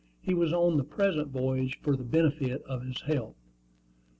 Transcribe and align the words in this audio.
He 0.19 0.33
was 0.33 0.51
on 0.51 0.77
the 0.77 0.83
present 0.83 1.27
voyage 1.27 1.79
for 1.83 1.95
the 1.95 2.03
benefit 2.03 2.63
of 2.63 2.81
his 2.81 3.01
health. 3.01 3.35